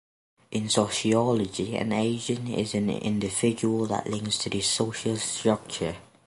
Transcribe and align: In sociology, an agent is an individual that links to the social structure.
In 0.49 0.67
sociology, 0.67 1.75
an 1.75 1.91
agent 1.91 2.49
is 2.49 2.73
an 2.73 2.89
individual 2.89 3.85
that 3.85 4.09
links 4.09 4.39
to 4.39 4.49
the 4.49 4.59
social 4.61 5.15
structure. 5.17 5.95